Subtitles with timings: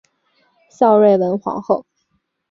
[0.71, 1.85] 孝端文皇后。